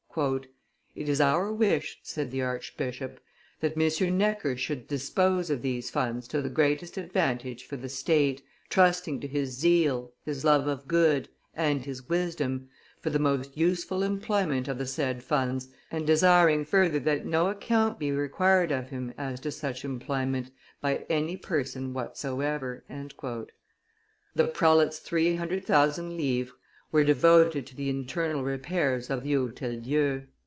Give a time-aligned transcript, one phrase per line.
[0.93, 3.21] "It is our wish," said the archbishop,
[3.61, 4.17] "that M.
[4.17, 9.27] Necker should dispose of these funds to the greatest advantage for the state, trusting to
[9.29, 12.67] his zeal, his love of good, and his wisdom,
[12.99, 17.97] for the most useful employment of the said funds, and desiring further that no account
[17.97, 22.83] be required of him, as to such employment, by any person whatsoever."
[24.35, 26.51] The prelate's three hundred thousand livres
[26.93, 30.21] were devoted to the internal repairs of the Hotel Dieu.